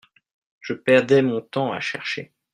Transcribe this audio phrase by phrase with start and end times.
[0.61, 2.33] Je perdais mon temps à chercher.